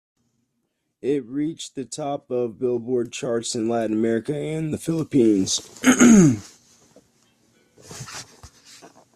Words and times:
It 1.03 1.23
reached 1.27 1.75
the 1.75 1.85
top 1.85 2.31
of 2.31 2.57
Billboard 2.57 3.11
charts 3.11 3.53
in 3.53 3.69
Latin 3.69 3.95
America 3.95 4.35
and 4.35 4.73
the 4.73 4.79
Philippines. 4.79 5.61